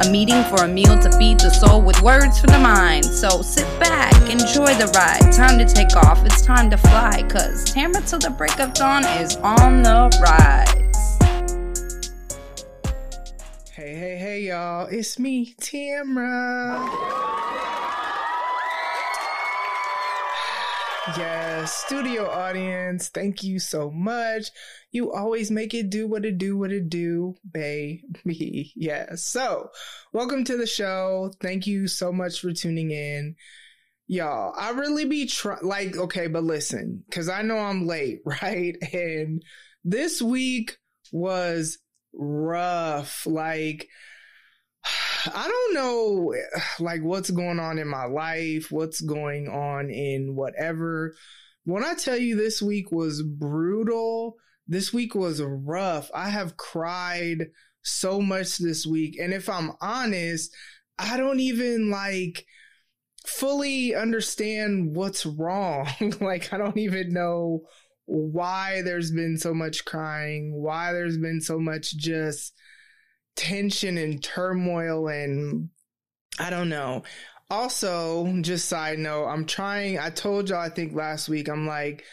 A 0.00 0.10
meeting 0.10 0.42
for 0.44 0.64
a 0.64 0.68
meal 0.68 0.98
to 0.98 1.12
feed 1.18 1.38
the 1.38 1.50
soul 1.50 1.82
with 1.82 2.00
words 2.02 2.40
for 2.40 2.46
the 2.46 2.58
mind. 2.58 3.04
So 3.04 3.42
sit 3.42 3.66
back, 3.78 4.14
enjoy 4.30 4.74
the 4.74 4.90
ride. 4.96 5.32
Time 5.32 5.58
to 5.58 5.66
take 5.66 5.94
off, 5.96 6.24
it's 6.24 6.42
time 6.42 6.70
to 6.70 6.76
fly. 6.76 7.22
Cause 7.28 7.64
Tamara 7.64 8.02
till 8.02 8.18
the 8.18 8.30
break 8.30 8.58
of 8.58 8.72
dawn 8.72 9.04
is 9.04 9.36
on 9.36 9.82
the 9.82 10.10
rise. 10.22 11.18
Hey, 13.72 13.94
hey, 13.94 14.16
hey, 14.16 14.40
y'all. 14.42 14.86
It's 14.86 15.18
me, 15.18 15.54
Tamra. 15.60 17.51
Yes, 21.08 21.74
studio 21.74 22.30
audience, 22.30 23.08
thank 23.08 23.42
you 23.42 23.58
so 23.58 23.90
much. 23.90 24.50
You 24.92 25.12
always 25.12 25.50
make 25.50 25.74
it 25.74 25.90
do 25.90 26.06
what 26.06 26.24
it 26.24 26.38
do, 26.38 26.56
what 26.56 26.70
it 26.70 26.88
do, 26.88 27.34
baby. 27.50 28.72
Yes. 28.76 29.24
So, 29.24 29.70
welcome 30.12 30.44
to 30.44 30.56
the 30.56 30.66
show. 30.66 31.32
Thank 31.40 31.66
you 31.66 31.88
so 31.88 32.12
much 32.12 32.40
for 32.40 32.52
tuning 32.52 32.92
in. 32.92 33.34
Y'all, 34.06 34.54
I 34.56 34.70
really 34.70 35.04
be 35.04 35.26
trying, 35.26 35.64
like, 35.66 35.96
okay, 35.96 36.28
but 36.28 36.44
listen, 36.44 37.02
because 37.08 37.28
I 37.28 37.42
know 37.42 37.58
I'm 37.58 37.84
late, 37.84 38.20
right? 38.24 38.76
And 38.92 39.42
this 39.82 40.22
week 40.22 40.76
was 41.10 41.78
rough. 42.12 43.26
Like, 43.26 43.88
I 45.26 45.48
don't 45.48 45.74
know 45.74 46.34
like 46.80 47.02
what's 47.02 47.30
going 47.30 47.60
on 47.60 47.78
in 47.78 47.88
my 47.88 48.06
life, 48.06 48.70
what's 48.70 49.00
going 49.00 49.48
on 49.48 49.90
in 49.90 50.34
whatever. 50.34 51.14
When 51.64 51.84
I 51.84 51.94
tell 51.94 52.16
you 52.16 52.36
this 52.36 52.60
week 52.60 52.90
was 52.90 53.22
brutal, 53.22 54.36
this 54.66 54.92
week 54.92 55.14
was 55.14 55.40
rough. 55.42 56.10
I 56.14 56.28
have 56.28 56.56
cried 56.56 57.46
so 57.82 58.20
much 58.20 58.58
this 58.58 58.86
week. 58.86 59.16
And 59.20 59.32
if 59.32 59.48
I'm 59.48 59.72
honest, 59.80 60.54
I 60.98 61.16
don't 61.16 61.40
even 61.40 61.90
like 61.90 62.44
fully 63.26 63.94
understand 63.94 64.96
what's 64.96 65.24
wrong. 65.26 65.88
like 66.20 66.52
I 66.52 66.58
don't 66.58 66.78
even 66.78 67.12
know 67.12 67.62
why 68.06 68.82
there's 68.82 69.12
been 69.12 69.38
so 69.38 69.54
much 69.54 69.84
crying, 69.84 70.52
why 70.54 70.92
there's 70.92 71.18
been 71.18 71.40
so 71.40 71.58
much 71.58 71.96
just 71.96 72.52
tension 73.36 73.98
and 73.98 74.22
turmoil 74.22 75.08
and 75.08 75.70
I 76.38 76.50
don't 76.50 76.68
know. 76.68 77.02
Also, 77.50 78.26
just 78.40 78.68
side 78.68 78.98
note, 78.98 79.26
I'm 79.26 79.44
trying, 79.44 79.98
I 79.98 80.10
told 80.10 80.48
y'all, 80.48 80.58
I 80.58 80.70
think 80.70 80.94
last 80.94 81.28
week, 81.28 81.48
I'm 81.48 81.66
like, 81.66 82.04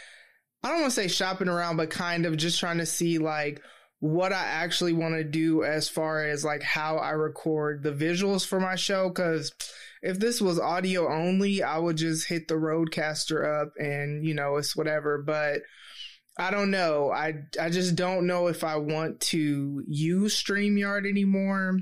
I 0.64 0.70
don't 0.70 0.82
want 0.82 0.94
to 0.94 1.02
say 1.02 1.08
shopping 1.08 1.48
around, 1.48 1.78
but 1.78 1.90
kind 1.90 2.26
of 2.26 2.36
just 2.36 2.60
trying 2.60 2.80
to 2.80 2.86
see 2.86 3.18
like 3.18 3.62
what 4.00 4.34
I 4.34 4.44
actually 4.44 4.94
want 4.94 5.16
to 5.16 5.24
do 5.24 5.64
as 5.64 5.88
far 5.88 6.26
as 6.26 6.44
like 6.44 6.62
how 6.62 6.98
I 6.98 7.12
record 7.12 7.84
the 7.84 7.92
visuals 7.92 8.46
for 8.46 8.60
my 8.60 8.76
show. 8.76 9.10
Cause 9.10 9.54
if 10.02 10.20
this 10.20 10.42
was 10.42 10.60
audio 10.60 11.10
only, 11.12 11.64
I 11.64 11.78
would 11.78 11.98
just 11.98 12.28
hit 12.28 12.48
the 12.48 12.56
Rodecaster 12.56 13.62
up 13.62 13.74
and, 13.78 14.26
you 14.26 14.34
know, 14.34 14.58
it's 14.58 14.76
whatever. 14.76 15.22
But 15.22 15.62
I 16.40 16.52
don't 16.52 16.72
know. 16.72 17.12
I 17.12 17.34
I 17.60 17.70
just 17.70 17.98
don't 17.98 18.26
know 18.26 18.48
if 18.48 18.64
I 18.64 18.78
want 18.78 19.20
to 19.20 19.84
use 19.86 20.42
StreamYard 20.42 21.08
anymore. 21.08 21.78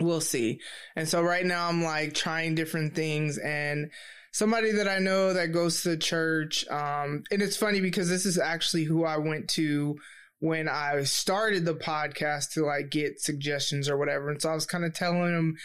We'll 0.00 0.22
see. 0.22 0.60
And 0.96 1.06
so 1.06 1.22
right 1.22 1.44
now 1.44 1.68
I'm 1.68 1.84
like 1.84 2.14
trying 2.14 2.54
different 2.54 2.94
things 2.94 3.36
and 3.36 3.90
somebody 4.32 4.72
that 4.72 4.88
I 4.88 4.98
know 4.98 5.34
that 5.34 5.52
goes 5.52 5.82
to 5.82 5.96
church 5.98 6.66
um 6.68 7.22
and 7.30 7.42
it's 7.42 7.56
funny 7.56 7.80
because 7.80 8.08
this 8.08 8.24
is 8.24 8.38
actually 8.38 8.84
who 8.84 9.04
I 9.04 9.18
went 9.18 9.48
to 9.50 9.96
when 10.38 10.68
I 10.68 11.02
started 11.04 11.66
the 11.66 11.74
podcast 11.74 12.52
to 12.52 12.64
like 12.64 12.90
get 12.90 13.20
suggestions 13.20 13.90
or 13.90 13.98
whatever. 13.98 14.30
And 14.30 14.40
so 14.40 14.50
I 14.50 14.54
was 14.54 14.66
kind 14.66 14.86
of 14.86 14.94
telling 14.94 15.34
him 15.34 15.56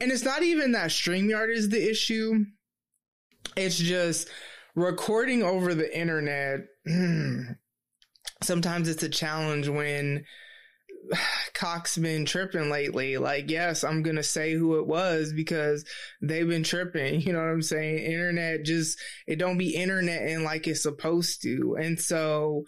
and 0.00 0.10
it's 0.10 0.24
not 0.24 0.42
even 0.42 0.72
that 0.72 0.90
StreamYard 0.90 1.54
is 1.54 1.68
the 1.68 1.88
issue. 1.88 2.46
It's 3.56 3.78
just 3.78 4.28
recording 4.74 5.44
over 5.44 5.72
the 5.74 5.96
internet 5.96 6.60
sometimes 8.42 8.88
it's 8.88 9.02
a 9.02 9.08
challenge 9.08 9.68
when 9.68 10.24
Cox 11.54 11.96
been 11.98 12.24
tripping 12.24 12.70
lately. 12.70 13.16
Like, 13.16 13.50
yes, 13.50 13.84
I'm 13.84 14.02
gonna 14.02 14.22
say 14.22 14.52
who 14.52 14.78
it 14.78 14.86
was 14.86 15.32
because 15.32 15.84
they've 16.20 16.48
been 16.48 16.64
tripping. 16.64 17.20
You 17.30 17.32
know 17.32 17.40
what 17.40 17.52
I'm 17.52 17.62
saying? 17.62 17.98
Internet 17.98 18.64
just 18.64 18.98
it 19.26 19.36
don't 19.36 19.58
be 19.58 19.74
internet 19.74 20.22
and 20.22 20.44
like 20.44 20.66
it's 20.66 20.82
supposed 20.82 21.42
to. 21.42 21.76
And 21.80 21.98
so 21.98 22.64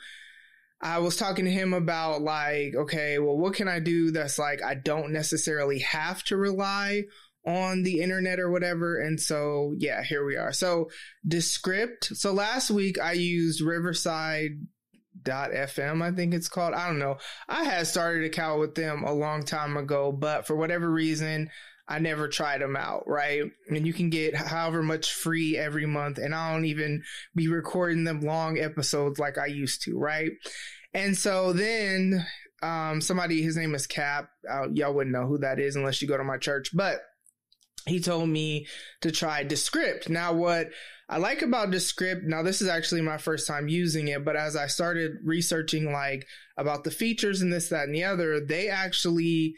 I 0.80 0.98
was 0.98 1.16
talking 1.16 1.44
to 1.44 1.50
him 1.50 1.72
about 1.72 2.22
like, 2.22 2.74
okay, 2.74 3.18
well, 3.18 3.38
what 3.38 3.54
can 3.54 3.68
I 3.68 3.80
do 3.80 4.10
that's 4.10 4.38
like 4.38 4.62
I 4.62 4.74
don't 4.74 5.12
necessarily 5.12 5.80
have 5.80 6.22
to 6.24 6.36
rely 6.36 7.04
on 7.46 7.82
the 7.82 8.00
internet 8.00 8.38
or 8.38 8.50
whatever. 8.50 9.00
And 9.00 9.20
so, 9.20 9.74
yeah, 9.78 10.02
here 10.02 10.24
we 10.24 10.36
are. 10.36 10.52
So, 10.52 10.90
Descript. 11.26 12.16
So, 12.16 12.32
last 12.32 12.70
week 12.70 13.00
I 13.00 13.12
used 13.12 13.60
Riverside 13.60 14.52
dot 15.22 15.50
fm 15.50 16.02
i 16.02 16.10
think 16.10 16.34
it's 16.34 16.48
called. 16.48 16.74
I 16.74 16.86
don't 16.86 16.98
know. 16.98 17.18
I 17.48 17.64
had 17.64 17.86
started 17.86 18.24
a 18.24 18.26
account 18.26 18.60
with 18.60 18.74
them 18.74 19.04
a 19.04 19.12
long 19.12 19.44
time 19.44 19.76
ago 19.76 20.12
but 20.12 20.46
for 20.46 20.56
whatever 20.56 20.90
reason 20.90 21.50
i 21.88 21.98
never 21.98 22.28
tried 22.28 22.60
them 22.60 22.76
out 22.76 23.04
right? 23.06 23.42
And 23.68 23.86
you 23.86 23.92
can 23.92 24.10
get 24.10 24.34
however 24.34 24.82
much 24.82 25.12
free 25.12 25.56
every 25.56 25.86
month 25.86 26.18
and 26.18 26.34
i 26.34 26.52
don't 26.52 26.64
even 26.64 27.02
be 27.34 27.48
recording 27.48 28.04
them 28.04 28.20
long 28.20 28.58
episodes 28.58 29.18
like 29.18 29.38
i 29.38 29.46
used 29.46 29.82
to 29.82 29.98
right? 29.98 30.30
And 30.94 31.16
so 31.16 31.52
then 31.52 32.26
um 32.62 33.00
somebody 33.00 33.42
his 33.42 33.56
name 33.56 33.74
is 33.74 33.86
cap. 33.86 34.28
Uh, 34.48 34.68
y'all 34.70 34.94
wouldn't 34.94 35.14
know 35.14 35.26
who 35.26 35.38
that 35.38 35.58
is 35.58 35.76
unless 35.76 36.00
you 36.00 36.08
go 36.08 36.16
to 36.16 36.24
my 36.24 36.38
church 36.38 36.70
but 36.74 37.00
he 37.86 38.00
told 38.00 38.28
me 38.28 38.66
to 39.00 39.10
try 39.10 39.42
Descript. 39.42 40.08
Now, 40.08 40.32
what 40.32 40.68
I 41.08 41.18
like 41.18 41.42
about 41.42 41.70
Descript, 41.70 42.24
now 42.24 42.42
this 42.42 42.62
is 42.62 42.68
actually 42.68 43.02
my 43.02 43.18
first 43.18 43.46
time 43.46 43.68
using 43.68 44.08
it, 44.08 44.24
but 44.24 44.36
as 44.36 44.56
I 44.56 44.66
started 44.66 45.12
researching 45.24 45.92
like 45.92 46.26
about 46.56 46.84
the 46.84 46.90
features 46.90 47.42
and 47.42 47.52
this, 47.52 47.68
that, 47.68 47.84
and 47.84 47.94
the 47.94 48.04
other, 48.04 48.40
they 48.40 48.68
actually 48.68 49.54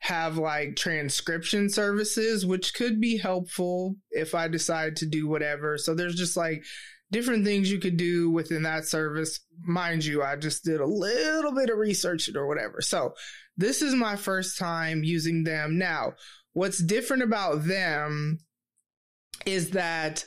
have 0.00 0.36
like 0.36 0.76
transcription 0.76 1.70
services, 1.70 2.44
which 2.44 2.74
could 2.74 3.00
be 3.00 3.16
helpful 3.16 3.96
if 4.10 4.34
I 4.34 4.48
decide 4.48 4.96
to 4.96 5.06
do 5.06 5.28
whatever. 5.28 5.78
So 5.78 5.94
there's 5.94 6.16
just 6.16 6.36
like 6.36 6.64
different 7.12 7.44
things 7.44 7.70
you 7.70 7.78
could 7.78 7.96
do 7.96 8.30
within 8.30 8.62
that 8.62 8.84
service. 8.84 9.40
Mind 9.64 10.04
you, 10.04 10.22
I 10.22 10.36
just 10.36 10.64
did 10.64 10.80
a 10.80 10.86
little 10.86 11.54
bit 11.54 11.70
of 11.70 11.78
research 11.78 12.28
or 12.34 12.48
whatever. 12.48 12.80
So 12.80 13.14
this 13.56 13.82
is 13.82 13.94
my 13.94 14.16
first 14.16 14.58
time 14.58 15.04
using 15.04 15.44
them. 15.44 15.78
Now, 15.78 16.14
what's 16.52 16.78
different 16.78 17.22
about 17.22 17.64
them 17.64 18.40
is 19.46 19.70
that 19.70 20.24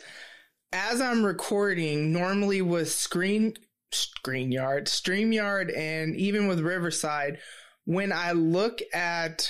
as 0.73 0.99
I'm 0.99 1.23
recording, 1.23 2.11
normally 2.11 2.61
with 2.61 2.91
Screen 2.91 3.53
ScreenYard, 3.93 4.85
StreamYard, 4.85 5.75
and 5.77 6.15
even 6.15 6.47
with 6.47 6.59
Riverside, 6.59 7.37
when 7.85 8.11
I 8.11 8.33
look 8.33 8.79
at 8.93 9.49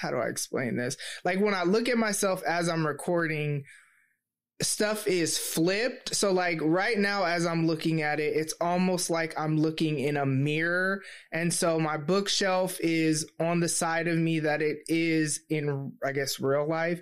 how 0.00 0.10
do 0.10 0.16
I 0.16 0.28
explain 0.28 0.76
this? 0.76 0.96
Like 1.24 1.40
when 1.40 1.54
I 1.54 1.64
look 1.64 1.88
at 1.88 1.98
myself 1.98 2.42
as 2.44 2.68
I'm 2.68 2.86
recording, 2.86 3.64
stuff 4.60 5.06
is 5.06 5.38
flipped. 5.38 6.14
So 6.14 6.32
like 6.32 6.58
right 6.60 6.98
now 6.98 7.24
as 7.24 7.46
I'm 7.46 7.66
looking 7.66 8.02
at 8.02 8.18
it, 8.18 8.34
it's 8.36 8.54
almost 8.60 9.08
like 9.08 9.38
I'm 9.38 9.56
looking 9.56 10.00
in 10.00 10.16
a 10.16 10.26
mirror. 10.26 11.02
And 11.32 11.52
so 11.52 11.78
my 11.78 11.96
bookshelf 11.96 12.78
is 12.80 13.28
on 13.38 13.60
the 13.60 13.68
side 13.68 14.08
of 14.08 14.18
me 14.18 14.40
that 14.40 14.60
it 14.60 14.78
is 14.88 15.40
in 15.48 15.92
I 16.04 16.12
guess 16.12 16.40
real 16.40 16.68
life. 16.68 17.00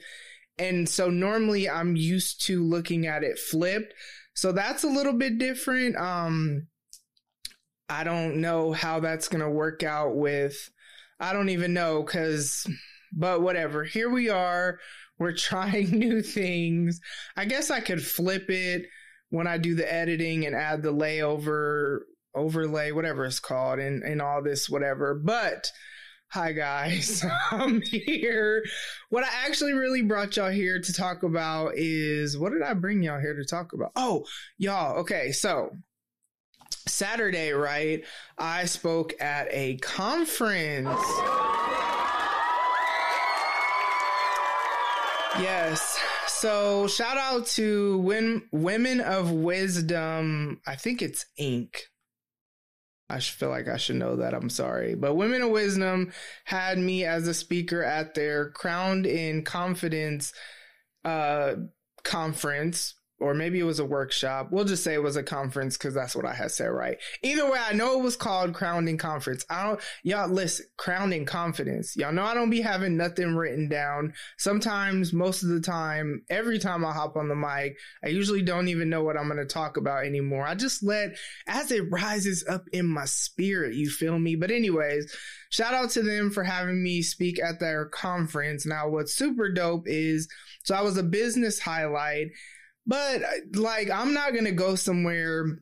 And 0.58 0.88
so 0.88 1.08
normally 1.08 1.68
I'm 1.68 1.96
used 1.96 2.44
to 2.46 2.62
looking 2.62 3.06
at 3.06 3.22
it 3.22 3.38
flipped. 3.38 3.94
So 4.34 4.52
that's 4.52 4.84
a 4.84 4.88
little 4.88 5.14
bit 5.14 5.38
different. 5.38 5.96
Um 5.96 6.66
I 7.88 8.04
don't 8.04 8.40
know 8.40 8.72
how 8.72 9.00
that's 9.00 9.28
going 9.28 9.44
to 9.44 9.48
work 9.50 9.84
out 9.84 10.16
with 10.16 10.70
I 11.20 11.32
don't 11.32 11.50
even 11.50 11.72
know 11.72 12.02
cuz 12.02 12.66
but 13.12 13.40
whatever. 13.40 13.84
Here 13.84 14.10
we 14.10 14.28
are 14.28 14.78
we're 15.18 15.32
trying 15.32 15.90
new 15.98 16.22
things. 16.22 17.00
I 17.36 17.44
guess 17.44 17.70
I 17.70 17.80
could 17.80 18.04
flip 18.04 18.50
it 18.50 18.86
when 19.30 19.46
I 19.46 19.58
do 19.58 19.74
the 19.74 19.92
editing 19.92 20.46
and 20.46 20.54
add 20.54 20.82
the 20.82 20.92
layover 20.92 22.00
overlay, 22.34 22.92
whatever 22.92 23.24
it's 23.24 23.40
called, 23.40 23.78
and, 23.78 24.02
and 24.02 24.20
all 24.20 24.42
this, 24.42 24.68
whatever. 24.68 25.14
But 25.14 25.70
Hi 26.30 26.52
guys, 26.52 27.24
I'm 27.52 27.80
here. 27.82 28.64
What 29.10 29.22
I 29.22 29.28
actually 29.46 29.74
really 29.74 30.02
brought 30.02 30.36
y'all 30.36 30.50
here 30.50 30.80
to 30.80 30.92
talk 30.92 31.22
about 31.22 31.74
is 31.76 32.36
what 32.36 32.52
did 32.52 32.62
I 32.62 32.74
bring 32.74 33.02
y'all 33.02 33.20
here 33.20 33.36
to 33.36 33.44
talk 33.44 33.72
about? 33.72 33.92
Oh, 33.94 34.24
y'all, 34.58 34.98
okay, 34.98 35.30
so 35.30 35.70
Saturday, 36.88 37.52
right? 37.52 38.04
I 38.36 38.64
spoke 38.64 39.14
at 39.20 39.46
a 39.50 39.76
conference. 39.76 40.88
Yes. 45.40 45.98
So 46.26 46.86
shout 46.86 47.16
out 47.16 47.46
to 47.48 47.98
Win- 47.98 48.42
Women 48.52 49.00
of 49.00 49.30
Wisdom. 49.30 50.60
I 50.66 50.76
think 50.76 51.02
it's 51.02 51.26
Inc. 51.40 51.76
I 53.08 53.20
feel 53.20 53.50
like 53.50 53.68
I 53.68 53.76
should 53.76 53.96
know 53.96 54.16
that. 54.16 54.34
I'm 54.34 54.50
sorry. 54.50 54.94
But 54.94 55.14
Women 55.14 55.42
of 55.42 55.50
Wisdom 55.50 56.12
had 56.44 56.78
me 56.78 57.04
as 57.04 57.28
a 57.28 57.34
speaker 57.34 57.82
at 57.82 58.14
their 58.14 58.50
Crowned 58.50 59.06
in 59.06 59.44
Confidence 59.44 60.32
uh, 61.04 61.54
conference 62.02 62.94
or 63.18 63.32
maybe 63.32 63.58
it 63.58 63.64
was 63.64 63.78
a 63.78 63.84
workshop. 63.84 64.48
We'll 64.50 64.64
just 64.64 64.84
say 64.84 64.92
it 64.92 65.02
was 65.02 65.16
a 65.16 65.22
conference 65.22 65.78
because 65.78 65.94
that's 65.94 66.14
what 66.14 66.26
I 66.26 66.34
had 66.34 66.50
said, 66.50 66.66
right? 66.66 66.98
Either 67.22 67.50
way, 67.50 67.58
I 67.58 67.72
know 67.72 67.98
it 67.98 68.02
was 68.02 68.16
called 68.16 68.52
Crowning 68.52 68.98
Conference. 68.98 69.44
I 69.48 69.64
don't, 69.64 69.80
y'all 70.02 70.28
listen, 70.28 70.66
Crowning 70.76 71.24
Confidence. 71.24 71.96
Y'all 71.96 72.12
know 72.12 72.24
I 72.24 72.34
don't 72.34 72.50
be 72.50 72.60
having 72.60 72.96
nothing 72.96 73.34
written 73.34 73.68
down. 73.68 74.12
Sometimes, 74.36 75.14
most 75.14 75.42
of 75.42 75.48
the 75.48 75.60
time, 75.60 76.22
every 76.28 76.58
time 76.58 76.84
I 76.84 76.92
hop 76.92 77.16
on 77.16 77.28
the 77.28 77.34
mic, 77.34 77.78
I 78.04 78.08
usually 78.08 78.42
don't 78.42 78.68
even 78.68 78.90
know 78.90 79.02
what 79.02 79.16
I'm 79.16 79.28
going 79.28 79.38
to 79.38 79.46
talk 79.46 79.78
about 79.78 80.04
anymore. 80.04 80.46
I 80.46 80.54
just 80.54 80.82
let, 80.82 81.16
as 81.46 81.72
it 81.72 81.90
rises 81.90 82.44
up 82.46 82.68
in 82.72 82.86
my 82.86 83.06
spirit, 83.06 83.74
you 83.74 83.88
feel 83.88 84.18
me? 84.18 84.36
But 84.36 84.50
anyways, 84.50 85.14
shout 85.48 85.72
out 85.72 85.88
to 85.90 86.02
them 86.02 86.30
for 86.30 86.44
having 86.44 86.82
me 86.82 87.00
speak 87.00 87.42
at 87.42 87.60
their 87.60 87.86
conference. 87.86 88.66
Now, 88.66 88.90
what's 88.90 89.14
super 89.14 89.48
dope 89.48 89.84
is, 89.86 90.28
so 90.64 90.74
I 90.74 90.82
was 90.82 90.98
a 90.98 91.02
business 91.02 91.60
highlight 91.60 92.32
but 92.86 93.22
uh, 93.22 93.26
like, 93.54 93.90
I'm 93.90 94.14
not 94.14 94.32
going 94.32 94.44
to 94.44 94.52
go 94.52 94.74
somewhere 94.74 95.60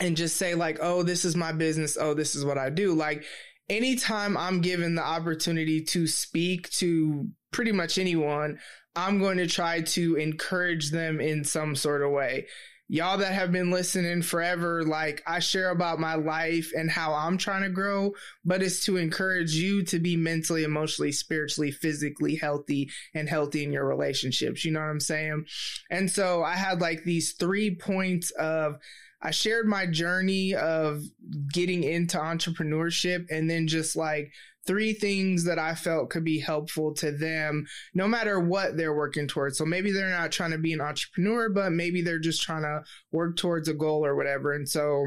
and 0.00 0.16
just 0.16 0.36
say 0.36 0.54
like, 0.54 0.78
oh, 0.80 1.02
this 1.02 1.24
is 1.24 1.36
my 1.36 1.52
business. 1.52 1.98
Oh, 2.00 2.14
this 2.14 2.34
is 2.34 2.44
what 2.44 2.58
I 2.58 2.70
do. 2.70 2.94
Like 2.94 3.24
anytime 3.68 4.36
I'm 4.36 4.60
given 4.60 4.94
the 4.94 5.02
opportunity 5.02 5.82
to 5.82 6.06
speak 6.06 6.68
to 6.70 7.28
pretty 7.52 7.72
much 7.72 7.98
anyone, 7.98 8.58
I'm 8.96 9.20
going 9.20 9.38
to 9.38 9.46
try 9.46 9.82
to 9.82 10.16
encourage 10.16 10.90
them 10.90 11.20
in 11.20 11.44
some 11.44 11.76
sort 11.76 12.02
of 12.02 12.10
way 12.10 12.46
y'all 12.92 13.18
that 13.18 13.32
have 13.32 13.52
been 13.52 13.70
listening 13.70 14.20
forever, 14.20 14.82
like 14.82 15.22
I 15.24 15.38
share 15.38 15.70
about 15.70 16.00
my 16.00 16.16
life 16.16 16.72
and 16.76 16.90
how 16.90 17.14
I'm 17.14 17.38
trying 17.38 17.62
to 17.62 17.68
grow, 17.68 18.14
but 18.44 18.64
it's 18.64 18.84
to 18.86 18.96
encourage 18.96 19.54
you 19.54 19.84
to 19.84 20.00
be 20.00 20.16
mentally, 20.16 20.64
emotionally, 20.64 21.12
spiritually, 21.12 21.70
physically 21.70 22.34
healthy 22.34 22.90
and 23.14 23.28
healthy 23.28 23.62
in 23.62 23.72
your 23.72 23.86
relationships. 23.86 24.64
You 24.64 24.72
know 24.72 24.80
what 24.80 24.86
I'm 24.86 24.98
saying? 24.98 25.46
And 25.88 26.10
so 26.10 26.42
I 26.42 26.54
had 26.54 26.80
like 26.80 27.04
these 27.04 27.34
three 27.34 27.76
points 27.76 28.32
of, 28.32 28.74
I 29.22 29.30
shared 29.30 29.68
my 29.68 29.86
journey 29.86 30.56
of 30.56 31.04
getting 31.52 31.84
into 31.84 32.18
entrepreneurship 32.18 33.26
and 33.30 33.48
then 33.48 33.68
just 33.68 33.94
like 33.94 34.32
three 34.66 34.92
things 34.92 35.44
that 35.44 35.58
I 35.58 35.74
felt 35.74 36.10
could 36.10 36.24
be 36.24 36.38
helpful 36.38 36.94
to 36.94 37.10
them, 37.10 37.66
no 37.94 38.06
matter 38.06 38.38
what 38.38 38.76
they're 38.76 38.94
working 38.94 39.26
towards. 39.26 39.58
So 39.58 39.64
maybe 39.64 39.92
they're 39.92 40.10
not 40.10 40.32
trying 40.32 40.50
to 40.52 40.58
be 40.58 40.72
an 40.72 40.80
entrepreneur, 40.80 41.48
but 41.48 41.72
maybe 41.72 42.02
they're 42.02 42.18
just 42.18 42.42
trying 42.42 42.62
to 42.62 42.82
work 43.12 43.36
towards 43.36 43.68
a 43.68 43.74
goal 43.74 44.04
or 44.04 44.16
whatever. 44.16 44.52
And 44.52 44.68
so 44.68 45.04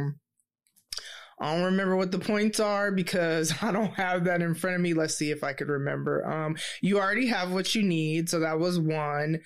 I 1.40 1.56
don't 1.56 1.66
remember 1.66 1.96
what 1.96 2.12
the 2.12 2.20
points 2.20 2.60
are 2.60 2.92
because 2.92 3.54
I 3.62 3.72
don't 3.72 3.94
have 3.94 4.26
that 4.26 4.42
in 4.42 4.56
front 4.56 4.78
of 4.78 4.82
me. 4.82 4.94
Let's 4.94 5.16
see 5.16 5.32
if 5.32 5.44
I 5.44 5.54
could 5.54 5.70
remember. 5.70 6.26
Um, 6.30 6.56
you 6.82 7.00
already 7.00 7.28
have 7.28 7.52
what 7.52 7.76
you 7.76 7.84
need. 7.84 8.30
So 8.30 8.40
that 8.40 8.60
was 8.60 8.80
one. 8.80 9.40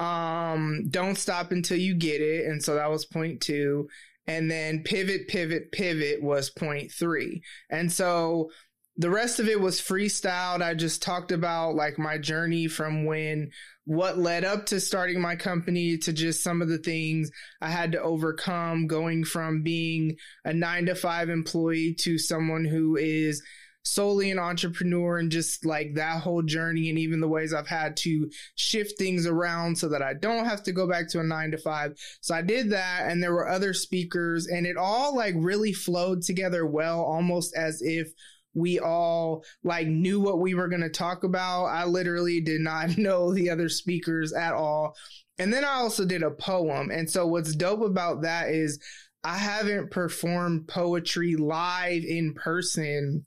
Um, 0.00 0.88
don't 0.90 1.16
stop 1.16 1.52
until 1.52 1.78
you 1.78 1.94
get 1.94 2.20
it. 2.20 2.46
And 2.46 2.62
so 2.62 2.74
that 2.74 2.90
was 2.90 3.04
point 3.04 3.40
two. 3.40 3.88
And 4.26 4.50
then 4.50 4.82
pivot, 4.84 5.28
pivot, 5.28 5.70
pivot 5.70 6.22
was 6.22 6.50
point 6.50 6.90
three. 6.90 7.42
And 7.68 7.92
so 7.92 8.50
the 8.96 9.10
rest 9.10 9.40
of 9.40 9.48
it 9.48 9.60
was 9.60 9.80
freestyled. 9.80 10.62
I 10.62 10.74
just 10.74 11.02
talked 11.02 11.32
about 11.32 11.74
like 11.74 11.98
my 11.98 12.16
journey 12.16 12.68
from 12.68 13.04
when 13.04 13.50
what 13.86 14.18
led 14.18 14.44
up 14.44 14.66
to 14.66 14.80
starting 14.80 15.20
my 15.20 15.36
company 15.36 15.98
to 15.98 16.12
just 16.12 16.42
some 16.42 16.62
of 16.62 16.68
the 16.68 16.78
things 16.78 17.30
I 17.60 17.70
had 17.70 17.92
to 17.92 18.00
overcome 18.00 18.86
going 18.86 19.24
from 19.24 19.62
being 19.62 20.16
a 20.44 20.54
nine 20.54 20.86
to 20.86 20.94
five 20.94 21.28
employee 21.28 21.94
to 22.00 22.18
someone 22.18 22.64
who 22.64 22.96
is 22.96 23.42
solely 23.86 24.30
an 24.30 24.38
entrepreneur 24.38 25.18
and 25.18 25.30
just 25.30 25.66
like 25.66 25.94
that 25.94 26.22
whole 26.22 26.42
journey 26.42 26.88
and 26.88 26.98
even 26.98 27.20
the 27.20 27.28
ways 27.28 27.52
I've 27.52 27.68
had 27.68 27.96
to 27.98 28.30
shift 28.54 28.96
things 28.96 29.26
around 29.26 29.76
so 29.76 29.88
that 29.90 30.00
I 30.00 30.14
don't 30.14 30.46
have 30.46 30.62
to 30.62 30.72
go 30.72 30.88
back 30.88 31.08
to 31.10 31.20
a 31.20 31.24
nine 31.24 31.50
to 31.50 31.58
five. 31.58 31.92
So 32.22 32.34
I 32.34 32.40
did 32.40 32.70
that 32.70 33.10
and 33.10 33.22
there 33.22 33.34
were 33.34 33.48
other 33.48 33.74
speakers 33.74 34.46
and 34.46 34.66
it 34.66 34.78
all 34.78 35.14
like 35.14 35.34
really 35.36 35.74
flowed 35.74 36.22
together 36.22 36.64
well, 36.64 37.02
almost 37.02 37.54
as 37.54 37.82
if 37.82 38.08
we 38.54 38.78
all 38.78 39.44
like 39.62 39.86
knew 39.86 40.20
what 40.20 40.40
we 40.40 40.54
were 40.54 40.68
going 40.68 40.82
to 40.82 40.88
talk 40.88 41.24
about. 41.24 41.66
I 41.66 41.84
literally 41.84 42.40
did 42.40 42.60
not 42.60 42.96
know 42.98 43.34
the 43.34 43.50
other 43.50 43.68
speakers 43.68 44.32
at 44.32 44.54
all. 44.54 44.96
And 45.38 45.52
then 45.52 45.64
I 45.64 45.74
also 45.74 46.04
did 46.04 46.22
a 46.22 46.30
poem. 46.30 46.90
And 46.90 47.10
so 47.10 47.26
what's 47.26 47.54
dope 47.54 47.82
about 47.82 48.22
that 48.22 48.50
is 48.50 48.80
I 49.24 49.36
haven't 49.36 49.90
performed 49.90 50.68
poetry 50.68 51.34
live 51.34 52.04
in 52.04 52.34
person 52.34 53.26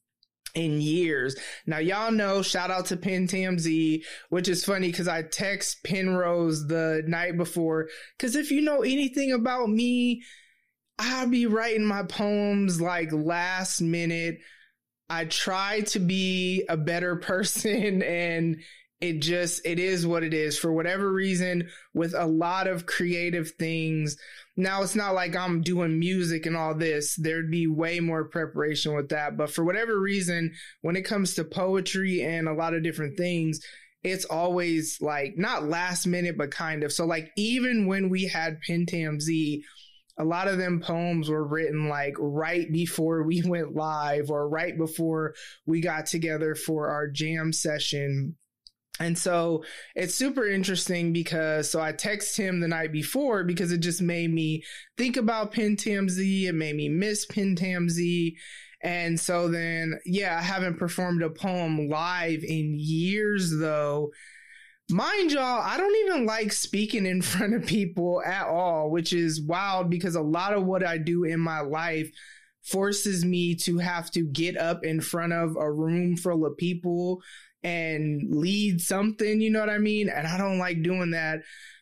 in 0.55 0.79
years. 0.79 1.35
Now 1.65 1.79
y'all 1.79 2.11
know, 2.11 2.41
shout 2.41 2.71
out 2.71 2.87
to 2.87 2.97
Pen 2.97 3.27
TMZ, 3.27 4.03
which 4.29 4.47
is 4.47 4.63
funny 4.63 4.89
because 4.89 5.07
I 5.07 5.23
text 5.23 5.83
Penrose 5.83 6.67
the 6.67 7.03
night 7.05 7.37
before. 7.37 7.89
Cause 8.19 8.35
if 8.35 8.51
you 8.51 8.61
know 8.61 8.81
anything 8.81 9.33
about 9.33 9.69
me, 9.69 10.23
I'll 10.99 11.27
be 11.27 11.45
writing 11.45 11.85
my 11.85 12.03
poems 12.03 12.81
like 12.81 13.11
last 13.11 13.81
minute 13.81 14.39
I 15.09 15.25
try 15.25 15.81
to 15.87 15.99
be 15.99 16.65
a 16.67 16.77
better 16.77 17.15
person 17.15 18.01
and 18.03 18.57
it 18.99 19.21
just 19.21 19.63
it 19.63 19.77
is 19.77 20.07
what 20.07 20.23
it 20.23 20.33
is. 20.33 20.57
For 20.57 20.71
whatever 20.71 21.11
reason 21.11 21.69
with 21.93 22.15
a 22.15 22.25
lot 22.25 22.67
of 22.67 22.85
creative 22.85 23.51
things 23.51 24.17
now 24.59 24.81
it's 24.81 24.95
not 24.95 25.13
like 25.13 25.35
i'm 25.35 25.61
doing 25.61 25.99
music 25.99 26.47
and 26.47 26.57
all 26.57 26.73
this. 26.73 27.15
There'd 27.15 27.51
be 27.51 27.67
way 27.67 27.99
more 27.99 28.25
preparation 28.25 28.95
with 28.95 29.09
that. 29.09 29.37
But 29.37 29.51
for 29.51 29.63
whatever 29.63 29.99
reason 29.99 30.51
when 30.81 30.95
it 30.95 31.03
comes 31.03 31.35
to 31.35 31.43
poetry 31.43 32.23
and 32.23 32.47
a 32.47 32.53
lot 32.53 32.73
of 32.73 32.83
different 32.83 33.17
things 33.17 33.61
it's 34.03 34.25
always 34.25 34.99
like 35.01 35.37
not 35.37 35.67
last 35.67 36.07
minute 36.07 36.37
but 36.37 36.51
kind 36.51 36.83
of. 36.83 36.91
So 36.91 37.05
like 37.05 37.29
even 37.37 37.85
when 37.87 38.09
we 38.09 38.25
had 38.25 38.59
pentam 38.67 39.21
z 39.21 39.63
a 40.17 40.25
lot 40.25 40.47
of 40.47 40.57
them 40.57 40.79
poems 40.79 41.29
were 41.29 41.45
written 41.45 41.87
like 41.87 42.15
right 42.17 42.71
before 42.71 43.23
we 43.23 43.41
went 43.45 43.75
live 43.75 44.29
or 44.29 44.49
right 44.49 44.77
before 44.77 45.35
we 45.65 45.81
got 45.81 46.05
together 46.05 46.55
for 46.55 46.89
our 46.89 47.07
jam 47.07 47.53
session. 47.53 48.35
And 48.99 49.17
so 49.17 49.63
it's 49.95 50.15
super 50.15 50.47
interesting 50.47 51.13
because 51.13 51.69
so 51.69 51.79
I 51.79 51.91
text 51.91 52.35
him 52.35 52.59
the 52.59 52.67
night 52.67 52.91
before 52.91 53.43
because 53.43 53.71
it 53.71 53.79
just 53.79 54.01
made 54.01 54.33
me 54.33 54.63
think 54.97 55.17
about 55.17 55.53
Pentam 55.53 56.09
Z. 56.09 56.47
It 56.47 56.55
made 56.55 56.75
me 56.75 56.89
miss 56.89 57.27
Pentam 57.27 57.89
Z. 57.89 58.35
And 58.81 59.19
so 59.19 59.49
then, 59.49 59.99
yeah, 60.05 60.37
I 60.37 60.41
haven't 60.41 60.79
performed 60.79 61.21
a 61.21 61.29
poem 61.29 61.89
live 61.89 62.43
in 62.43 62.75
years 62.77 63.55
though. 63.55 64.11
Mind 64.89 65.33
y'all, 65.33 65.61
I 65.61 65.75
don't 65.75 65.95
even 66.07 66.25
like 66.25 66.53
speaking 66.53 67.05
in 67.05 67.21
front 67.23 67.53
of 67.53 67.65
people 67.65 68.21
at 68.25 68.47
all, 68.47 68.89
which 68.89 69.11
is 69.13 69.41
wild 69.41 69.89
because 69.89 70.15
a 70.15 70.21
lot 70.21 70.53
of 70.53 70.65
what 70.65 70.85
I 70.85 70.97
do 70.97 71.25
in 71.25 71.39
my 71.39 71.59
life 71.59 72.09
forces 72.63 73.23
me 73.25 73.55
to 73.55 73.77
have 73.79 74.11
to 74.11 74.23
get 74.23 74.57
up 74.57 74.83
in 74.83 75.01
front 75.01 75.33
of 75.33 75.55
a 75.57 75.71
room 75.71 76.15
full 76.17 76.45
of 76.45 76.57
people 76.57 77.21
and 77.63 78.33
lead 78.33 78.81
something, 78.81 79.41
you 79.41 79.49
know 79.49 79.59
what 79.59 79.69
I 79.69 79.77
mean? 79.77 80.09
And 80.09 80.27
I 80.27 80.37
don't 80.37 80.59
like 80.59 80.83
doing 80.83 81.11
that. 81.11 81.39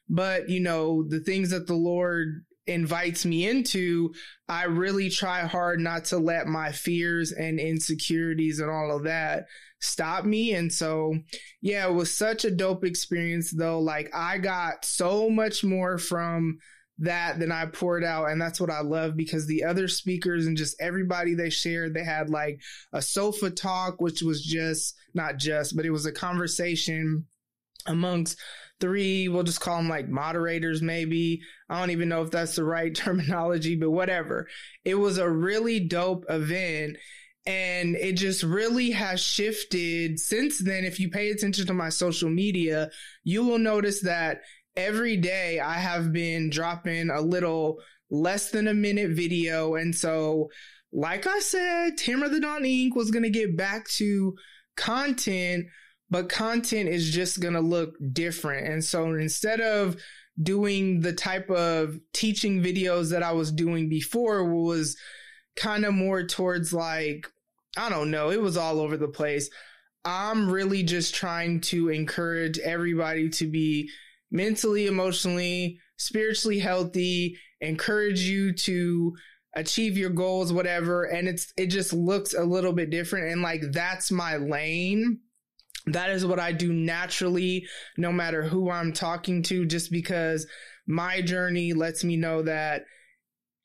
But, 0.09 0.49
you 0.49 0.59
know, 0.59 1.03
the 1.07 1.19
things 1.19 1.49
that 1.51 1.67
the 1.67 1.75
Lord 1.75 2.45
invites 2.67 3.25
me 3.25 3.47
into, 3.47 4.13
I 4.47 4.63
really 4.63 5.09
try 5.09 5.41
hard 5.41 5.79
not 5.79 6.05
to 6.05 6.17
let 6.17 6.47
my 6.47 6.71
fears 6.71 7.31
and 7.31 7.59
insecurities 7.59 8.59
and 8.59 8.69
all 8.69 8.95
of 8.95 9.03
that 9.03 9.45
stop 9.79 10.25
me. 10.25 10.53
And 10.53 10.71
so, 10.71 11.13
yeah, 11.61 11.87
it 11.87 11.93
was 11.93 12.15
such 12.15 12.45
a 12.45 12.51
dope 12.51 12.83
experience 12.83 13.51
though. 13.51 13.79
Like 13.79 14.09
I 14.13 14.37
got 14.37 14.85
so 14.85 15.29
much 15.29 15.63
more 15.63 15.97
from 15.97 16.57
that 16.99 17.39
than 17.39 17.51
I 17.51 17.65
poured 17.65 18.03
out. 18.03 18.29
And 18.29 18.41
that's 18.41 18.59
what 18.59 18.69
I 18.69 18.81
love 18.81 19.17
because 19.17 19.47
the 19.47 19.63
other 19.65 19.87
speakers 19.87 20.45
and 20.45 20.55
just 20.55 20.79
everybody 20.79 21.33
they 21.33 21.49
shared, 21.49 21.93
they 21.93 22.03
had 22.03 22.29
like 22.29 22.59
a 22.93 23.01
sofa 23.01 23.49
talk, 23.49 23.99
which 23.99 24.21
was 24.21 24.43
just 24.43 24.95
not 25.13 25.37
just, 25.37 25.75
but 25.75 25.85
it 25.85 25.91
was 25.91 26.05
a 26.05 26.11
conversation 26.11 27.25
amongst 27.85 28.37
three, 28.79 29.27
we'll 29.27 29.43
just 29.43 29.61
call 29.61 29.77
them 29.77 29.89
like 29.89 30.09
moderators, 30.09 30.81
maybe. 30.81 31.41
I 31.69 31.79
don't 31.79 31.91
even 31.91 32.09
know 32.09 32.21
if 32.21 32.31
that's 32.31 32.55
the 32.55 32.63
right 32.63 32.93
terminology, 32.95 33.75
but 33.75 33.91
whatever. 33.91 34.47
It 34.83 34.95
was 34.95 35.17
a 35.17 35.29
really 35.29 35.79
dope 35.79 36.25
event. 36.29 36.97
And 37.47 37.95
it 37.95 38.13
just 38.13 38.41
really 38.41 38.89
has 38.91 39.19
shifted 39.19 40.19
since 40.19 40.57
then. 40.57 40.83
If 40.83 40.99
you 40.99 41.09
pay 41.09 41.29
attention 41.29 41.67
to 41.67 41.73
my 41.73 41.89
social 41.89 42.29
media, 42.29 42.89
you 43.23 43.45
will 43.45 43.59
notice 43.59 44.01
that 44.01 44.41
every 44.75 45.15
day 45.17 45.59
I 45.59 45.75
have 45.75 46.11
been 46.11 46.49
dropping 46.49 47.09
a 47.09 47.21
little 47.21 47.79
less 48.09 48.49
than 48.49 48.67
a 48.67 48.73
minute 48.73 49.11
video. 49.11 49.75
And 49.75 49.95
so, 49.95 50.49
like 50.91 51.27
I 51.27 51.39
said, 51.39 51.97
Tamara 51.97 52.29
the 52.29 52.39
Dawn 52.39 52.63
Inc. 52.63 52.95
was 52.95 53.11
going 53.11 53.23
to 53.23 53.29
get 53.29 53.55
back 53.55 53.87
to 53.89 54.35
content, 54.75 55.67
but 56.09 56.29
content 56.29 56.89
is 56.89 57.11
just 57.11 57.41
going 57.41 57.53
to 57.53 57.61
look 57.61 57.93
different. 58.11 58.67
And 58.67 58.83
so 58.83 59.13
instead 59.13 59.61
of 59.61 59.97
doing 60.41 61.01
the 61.01 61.13
type 61.13 61.49
of 61.49 61.99
teaching 62.13 62.63
videos 62.63 63.11
that 63.11 63.23
I 63.23 63.33
was 63.33 63.51
doing 63.51 63.87
before 63.87 64.43
was 64.43 64.97
kind 65.55 65.85
of 65.85 65.93
more 65.93 66.23
towards 66.25 66.73
like, 66.73 67.27
I 67.77 67.89
don't 67.89 68.11
know, 68.11 68.31
it 68.31 68.41
was 68.41 68.57
all 68.57 68.79
over 68.79 68.97
the 68.97 69.07
place. 69.07 69.49
I'm 70.03 70.49
really 70.49 70.83
just 70.83 71.15
trying 71.15 71.61
to 71.61 71.89
encourage 71.89 72.59
everybody 72.59 73.29
to 73.29 73.47
be 73.47 73.89
mentally, 74.31 74.85
emotionally, 74.85 75.79
spiritually 75.97 76.59
healthy, 76.59 77.37
encourage 77.61 78.21
you 78.21 78.53
to 78.53 79.15
achieve 79.55 79.97
your 79.97 80.09
goals, 80.09 80.53
whatever. 80.53 81.05
And 81.05 81.27
it's, 81.27 81.51
it 81.57 81.67
just 81.67 81.91
looks 81.93 82.33
a 82.33 82.43
little 82.43 82.73
bit 82.73 82.89
different. 82.89 83.31
And 83.31 83.41
like, 83.41 83.61
that's 83.71 84.11
my 84.11 84.35
lane. 84.37 85.19
That 85.87 86.09
is 86.09 86.25
what 86.25 86.39
I 86.39 86.51
do 86.51 86.73
naturally, 86.73 87.65
no 87.97 88.11
matter 88.11 88.43
who 88.43 88.69
I'm 88.69 88.91
talking 88.91 89.43
to, 89.43 89.65
just 89.65 89.91
because 89.91 90.45
my 90.87 91.21
journey 91.21 91.73
lets 91.73 92.03
me 92.03 92.17
know 92.17 92.41
that 92.43 92.85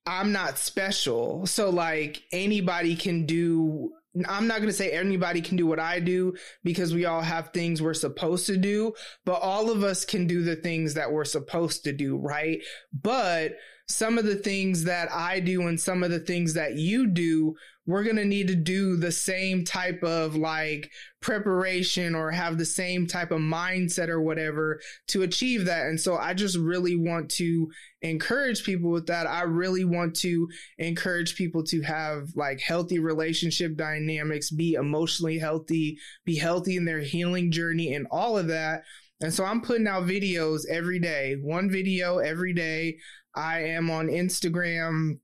I'm 0.07 0.33
not 0.33 0.59
special. 0.59 1.47
So 1.47 1.71
like 1.71 2.23
anybody 2.33 2.97
can 2.97 3.27
do 3.27 3.93
I'm 4.29 4.47
not 4.47 4.57
going 4.57 4.69
to 4.69 4.73
say 4.73 4.91
anybody 4.91 5.41
can 5.41 5.57
do 5.57 5.67
what 5.67 5.79
I 5.79 6.01
do 6.01 6.35
because 6.65 6.93
we 6.93 7.05
all 7.05 7.21
have 7.21 7.51
things 7.51 7.81
we're 7.81 7.95
supposed 7.95 8.47
to 8.47 8.57
do, 8.57 8.93
but 9.25 9.41
all 9.41 9.71
of 9.71 9.85
us 9.85 10.05
can 10.05 10.27
do 10.27 10.43
the 10.43 10.57
things 10.57 10.95
that 10.95 11.13
we're 11.13 11.25
supposed 11.25 11.85
to 11.85 11.93
do, 11.93 12.17
right? 12.17 12.61
But 12.93 13.53
some 13.91 14.19
of 14.19 14.25
the 14.25 14.37
things 14.37 14.85
that 14.85 15.11
I 15.13 15.41
do 15.41 15.67
and 15.67 15.81
some 15.81 16.03
of 16.03 16.11
the 16.11 16.21
things 16.21 16.55
that 16.55 16.77
you 16.77 17.07
do, 17.09 17.55
we're 17.87 18.05
going 18.05 18.17
to 18.17 18.25
need 18.25 18.47
to 18.49 18.55
do 18.55 18.97
the 18.97 19.11
same 19.11 19.65
type 19.65 20.03
of 20.05 20.37
like 20.37 20.91
preparation 21.21 22.15
or 22.15 22.31
have 22.31 22.57
the 22.57 22.65
same 22.65 23.07
type 23.07 23.33
of 23.33 23.41
mindset 23.41 24.09
or 24.09 24.21
whatever 24.21 24.81
to 25.09 25.23
achieve 25.23 25.65
that. 25.65 25.87
And 25.87 25.99
so 25.99 26.17
I 26.17 26.35
just 26.35 26.57
really 26.57 26.95
want 26.97 27.31
to 27.33 27.69
encourage 28.03 28.65
people 28.65 28.91
with 28.91 29.07
that. 29.07 29.27
I 29.27 29.43
really 29.43 29.85
want 29.85 30.15
to 30.17 30.49
encourage 30.79 31.35
people 31.35 31.65
to 31.65 31.83
have 31.83 32.29
like 32.37 32.61
healthy 32.61 33.01
relationship 33.01 33.77
dynamics, 33.77 34.51
be 34.51 34.75
emotionally 34.75 35.39
healthy, 35.39 35.99
be 36.25 36.37
healthy 36.37 36.77
in 36.77 36.85
their 36.85 37.01
healing 37.01 37.51
journey 37.51 37.95
and 37.95 38.07
all 38.11 38.39
of 38.39 38.47
that. 38.49 38.83
And 39.23 39.33
so 39.35 39.45
I'm 39.45 39.61
putting 39.61 39.87
out 39.87 40.05
videos 40.05 40.63
every 40.71 40.99
day, 40.99 41.37
one 41.43 41.71
video 41.71 42.19
every 42.19 42.55
day. 42.55 42.97
I 43.35 43.61
am 43.61 43.91
on 43.91 44.09
Instagram 44.09 45.19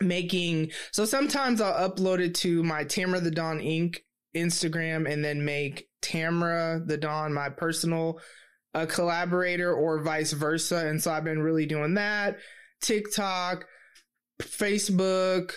making 0.00 0.70
so 0.92 1.04
sometimes 1.04 1.60
I'll 1.60 1.90
upload 1.90 2.20
it 2.20 2.34
to 2.36 2.62
my 2.62 2.84
Tamara 2.84 3.20
the 3.20 3.30
Dawn 3.30 3.58
Inc. 3.58 3.96
Instagram 4.36 5.10
and 5.10 5.24
then 5.24 5.44
make 5.44 5.88
Tamara 6.00 6.80
the 6.84 6.96
Dawn 6.96 7.32
my 7.32 7.48
personal 7.48 8.20
uh, 8.74 8.86
collaborator 8.86 9.72
or 9.72 10.02
vice 10.02 10.32
versa. 10.32 10.86
And 10.86 11.02
so 11.02 11.10
I've 11.10 11.24
been 11.24 11.42
really 11.42 11.66
doing 11.66 11.94
that. 11.94 12.38
TikTok, 12.80 13.66
Facebook, 14.40 15.54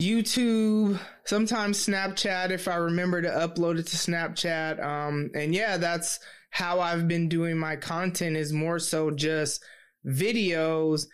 YouTube, 0.00 0.98
sometimes 1.24 1.84
Snapchat 1.84 2.50
if 2.50 2.68
I 2.68 2.76
remember 2.76 3.22
to 3.22 3.28
upload 3.28 3.78
it 3.78 3.86
to 3.88 3.96
Snapchat. 3.96 4.82
Um, 4.82 5.30
and 5.34 5.54
yeah, 5.54 5.76
that's 5.76 6.20
how 6.50 6.80
I've 6.80 7.08
been 7.08 7.28
doing 7.28 7.56
my 7.56 7.76
content 7.76 8.36
is 8.36 8.52
more 8.52 8.78
so 8.78 9.10
just 9.10 9.64
videos 10.06 11.06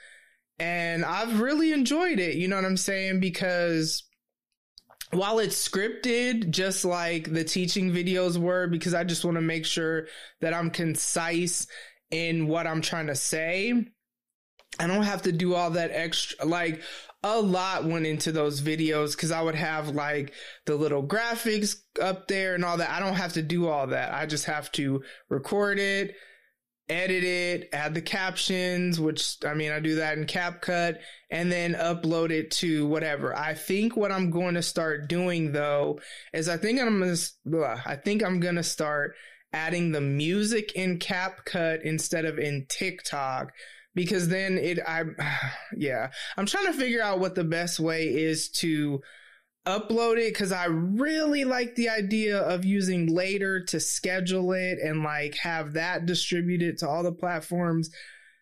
and 0.58 1.04
I've 1.04 1.40
really 1.40 1.72
enjoyed 1.72 2.18
it. 2.18 2.36
You 2.36 2.48
know 2.48 2.56
what 2.56 2.64
I'm 2.64 2.76
saying? 2.76 3.20
Because 3.20 4.04
while 5.12 5.38
it's 5.38 5.68
scripted, 5.68 6.50
just 6.50 6.84
like 6.84 7.32
the 7.32 7.44
teaching 7.44 7.90
videos 7.90 8.36
were, 8.36 8.66
because 8.66 8.94
I 8.94 9.04
just 9.04 9.24
want 9.24 9.36
to 9.36 9.42
make 9.42 9.64
sure 9.64 10.06
that 10.40 10.52
I'm 10.52 10.70
concise 10.70 11.66
in 12.10 12.48
what 12.48 12.66
I'm 12.66 12.82
trying 12.82 13.06
to 13.06 13.14
say. 13.14 13.72
I 14.78 14.86
don't 14.86 15.02
have 15.02 15.22
to 15.22 15.32
do 15.32 15.54
all 15.54 15.70
that 15.70 15.90
extra, 15.92 16.44
like 16.44 16.82
a 17.22 17.40
lot 17.40 17.84
went 17.84 18.06
into 18.06 18.30
those 18.32 18.60
videos 18.60 19.12
because 19.12 19.32
I 19.32 19.42
would 19.42 19.56
have 19.56 19.88
like 19.88 20.32
the 20.66 20.76
little 20.76 21.02
graphics 21.02 21.76
up 22.00 22.28
there 22.28 22.54
and 22.54 22.64
all 22.64 22.76
that. 22.76 22.90
I 22.90 23.00
don't 23.00 23.14
have 23.14 23.32
to 23.34 23.42
do 23.42 23.68
all 23.68 23.88
that. 23.88 24.12
I 24.12 24.26
just 24.26 24.44
have 24.44 24.70
to 24.72 25.02
record 25.28 25.78
it, 25.78 26.14
edit 26.88 27.24
it, 27.24 27.68
add 27.72 27.94
the 27.94 28.02
captions, 28.02 28.98
which 28.98 29.36
I 29.44 29.54
mean, 29.54 29.72
I 29.72 29.80
do 29.80 29.96
that 29.96 30.16
in 30.16 30.26
CapCut 30.26 30.98
and 31.30 31.52
then 31.52 31.74
upload 31.74 32.30
it 32.30 32.50
to 32.52 32.86
whatever. 32.86 33.36
I 33.36 33.54
think 33.54 33.96
what 33.96 34.12
I'm 34.12 34.30
going 34.30 34.54
to 34.54 34.62
start 34.62 35.08
doing 35.08 35.52
though 35.52 36.00
is 36.32 36.48
I 36.48 36.56
think 36.56 36.80
I'm 36.80 37.00
going 37.00 37.14
to, 37.14 37.80
I 37.86 37.96
think 37.96 38.22
I'm 38.22 38.40
going 38.40 38.56
to 38.56 38.62
start 38.62 39.14
adding 39.52 39.92
the 39.92 40.00
music 40.00 40.72
in 40.72 40.98
CapCut 40.98 41.82
instead 41.82 42.24
of 42.24 42.38
in 42.38 42.66
TikTok 42.68 43.52
because 43.94 44.28
then 44.28 44.58
it, 44.58 44.78
I, 44.86 45.04
yeah, 45.76 46.10
I'm 46.36 46.46
trying 46.46 46.66
to 46.66 46.72
figure 46.72 47.02
out 47.02 47.20
what 47.20 47.34
the 47.34 47.44
best 47.44 47.80
way 47.80 48.06
is 48.06 48.48
to 48.50 49.00
upload 49.68 50.16
it 50.18 50.32
because 50.32 50.50
I 50.50 50.64
really 50.66 51.44
like 51.44 51.74
the 51.74 51.90
idea 51.90 52.38
of 52.38 52.64
using 52.64 53.14
later 53.14 53.62
to 53.66 53.78
schedule 53.78 54.52
it 54.52 54.78
and 54.82 55.02
like 55.02 55.36
have 55.36 55.74
that 55.74 56.06
distributed 56.06 56.78
to 56.78 56.88
all 56.88 57.02
the 57.02 57.12
platforms. 57.12 57.90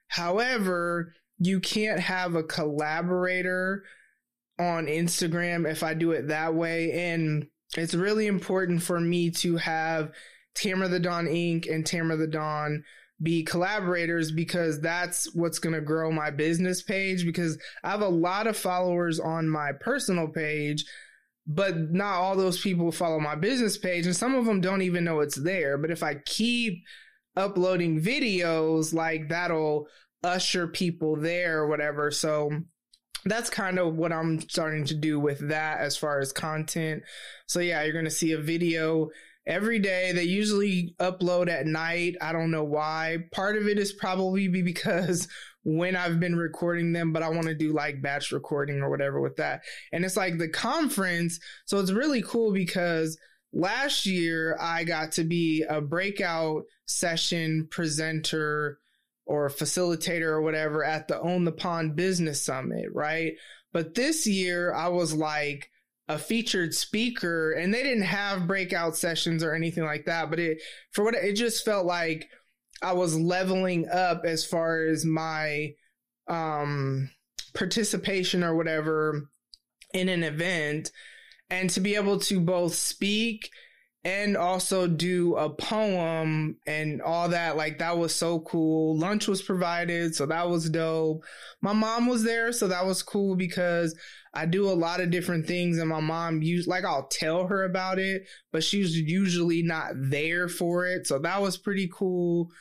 However, 0.09 1.13
you 1.39 1.59
can't 1.61 2.01
have 2.01 2.37
a 2.37 2.45
collaborator 2.45 3.83
on 4.59 4.87
Instagram 4.87 5.71
if 5.71 5.83
I 5.83 5.95
do 5.95 6.13
it 6.13 6.29
that 6.29 6.55
way. 6.55 6.93
And 6.93 7.49
it's 7.77 7.95
really 7.95 8.29
important 8.29 8.83
for 8.83 9.01
me 9.01 9.31
to 9.33 9.57
have 9.57 10.13
Tamara 10.55 10.89
the 10.89 11.01
Dawn 11.01 11.27
Inc. 11.27 11.71
and 11.71 11.85
Tamara 11.85 12.17
the 12.17 12.29
Dawn 12.29 12.85
be 13.23 13.43
collaborators 13.43 14.31
because 14.31 14.81
that's 14.81 15.35
what's 15.35 15.59
going 15.59 15.75
to 15.75 15.81
grow 15.81 16.11
my 16.11 16.31
business 16.31 16.83
page 16.83 17.25
because 17.25 17.59
I 17.83 17.91
have 17.91 18.03
a 18.03 18.09
lot 18.09 18.47
of 18.47 18.57
followers 18.57 19.19
on 19.19 19.49
my 19.49 19.73
personal 19.73 20.29
page 20.29 20.85
but 21.47 21.77
not 21.93 22.15
all 22.15 22.37
those 22.37 22.61
people 22.61 22.91
follow 22.91 23.21
my 23.21 23.35
business 23.35 23.79
page 23.79 24.07
and 24.07 24.17
some 24.17 24.35
of 24.35 24.45
them 24.45 24.61
don't 24.61 24.83
even 24.83 25.05
know 25.05 25.21
it's 25.21 25.37
there 25.37 25.79
but 25.79 25.91
if 25.91 26.03
i 26.03 26.15
keep 26.27 26.83
uploading 27.37 28.01
videos 28.01 28.93
like 28.93 29.29
that'll 29.29 29.87
usher 30.25 30.67
people 30.67 31.17
there 31.17 31.61
or 31.61 31.69
whatever 31.69 32.11
so 32.11 32.51
that's 33.27 33.51
kind 33.51 33.79
of 33.79 33.95
what 33.95 34.13
i'm 34.13 34.41
starting 34.41 34.85
to 34.85 34.95
do 34.95 35.21
with 35.21 35.49
that 35.49 35.79
as 35.79 35.97
far 35.97 36.19
as 36.21 36.33
content 36.33 37.03
so 37.47 37.61
yeah 37.61 37.83
you're 37.83 37.93
going 37.93 38.05
to 38.05 38.11
see 38.11 38.33
a 38.33 38.39
video 38.39 39.09
every 39.47 39.79
day. 39.79 40.13
They 40.13 40.25
usually 40.25 40.95
upload 40.99 41.49
at 41.49 41.67
night. 41.67 42.17
I 42.21 42.33
don't 42.33 42.51
know 42.51 42.65
why. 42.65 43.19
Part 43.33 43.57
of 43.57 43.69
it 43.69 43.79
is 43.79 43.93
probably 43.93 44.49
because 44.49 45.29
when 45.69 45.97
I've 45.97 46.21
been 46.21 46.37
recording 46.37 46.93
them, 46.93 47.13
but 47.13 47.25
I 47.25 47.29
want 47.29 47.49
to 47.49 47.55
do 47.55 47.73
like 47.73 48.01
batch 48.01 48.31
recording 48.31 48.83
or 48.83 48.89
whatever 48.89 49.21
with 49.21 49.35
that. 49.37 49.63
And 49.91 50.05
it's 50.05 50.17
like 50.17 50.39
the 50.39 50.49
conference. 50.49 51.41
So 51.65 51.81
it's 51.81 51.91
really 51.91 52.23
cool 52.23 52.53
because 52.53 53.19
last 53.53 54.07
year 54.07 54.57
I 54.61 54.85
got 54.85 55.11
to 55.13 55.25
be 55.25 55.65
a 55.69 55.81
breakout 55.81 56.67
session 56.87 57.67
presenter 57.69 58.79
or 59.27 59.51
facilitator 59.51 60.27
or 60.29 60.41
whatever 60.41 60.85
at 60.85 61.09
the 61.09 61.21
Own 61.21 61.45
the 61.45 61.51
Pond 61.51 61.97
Business 61.97 62.41
Summit, 62.41 62.87
right? 62.93 63.33
But 63.73 63.97
this 63.97 64.25
year 64.25 64.73
I 64.73 64.87
was 64.87 65.13
like, 65.15 65.69
a 66.09 66.17
featured 66.17 66.73
speaker 66.73 67.51
and 67.51 67.75
they 67.75 67.83
didn't 67.83 68.05
have 68.05 68.47
breakout 68.47 68.97
sessions 68.97 69.43
or 69.43 69.57
anything 69.57 69.83
like 69.83 70.05
that 70.05 70.31
but 70.31 70.39
it 70.39 70.63
for 70.93 71.03
what 71.03 71.17
it 71.17 71.33
just 71.33 71.65
felt 71.65 71.85
like 71.85 72.29
i 72.83 72.93
was 72.93 73.19
leveling 73.19 73.89
up 73.89 74.23
as 74.25 74.45
far 74.45 74.85
as 74.85 75.05
my 75.05 75.73
um 76.29 77.11
participation 77.55 78.45
or 78.45 78.55
whatever 78.55 79.29
in 79.93 80.09
an 80.09 80.23
event. 80.23 80.93
And 81.51 81.71
to 81.71 81.81
be 81.81 81.97
able 81.97 82.21
to 82.21 82.41
both 82.41 82.75
speak 82.75 83.51
and 84.07 84.37
also 84.37 84.87
do 84.87 85.35
a 85.35 85.51
poem 85.51 86.57
and 86.65 87.03
all 87.03 87.29
that. 87.31 87.57
Like 87.57 87.79
that 87.79 87.99
was 87.99 88.15
so 88.15 88.39
cool. 88.39 88.97
Lunch 88.97 89.27
was 89.27 89.43
provided, 89.43 90.15
so 90.15 90.27
that 90.27 90.49
was 90.49 90.71
dope. 90.71 91.25
My 91.61 91.73
mom 91.73 92.07
was 92.07 92.23
there, 92.23 92.53
so 92.53 92.69
that 92.69 92.87
was 92.87 93.03
cool 93.03 93.35
because 93.35 93.99
I 94.33 94.47
do 94.47 94.69
a 94.69 94.79
lot 94.79 95.01
of 95.01 95.11
different 95.11 95.49
things 95.49 95.79
and 95.79 95.89
my 95.89 95.99
mom 95.99 96.41
used 96.41 96.69
like 96.69 96.85
I'll 96.85 97.09
tell 97.09 97.49
her 97.49 97.65
about 97.65 97.99
it, 97.99 98.23
but 98.53 98.63
she's 98.63 98.97
usually 98.97 99.65
not 99.65 99.91
there 99.97 100.49
for 100.49 100.87
it. 100.87 101.09
So 101.09 101.19
that 101.19 101.43
was 101.43 101.59
pretty 101.59 101.91
cool. 101.93 102.53